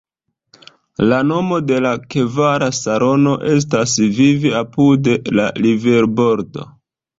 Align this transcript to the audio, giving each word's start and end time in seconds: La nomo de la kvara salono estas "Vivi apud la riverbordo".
La 1.11 1.19
nomo 1.31 1.59
de 1.71 1.77
la 1.87 1.91
kvara 2.15 2.71
salono 2.79 3.35
estas 3.53 3.95
"Vivi 4.17 4.55
apud 4.63 5.13
la 5.41 5.49
riverbordo". 5.63 6.69